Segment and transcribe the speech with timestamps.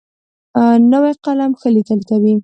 [0.91, 2.33] نوی قلم ښه لیکل کوي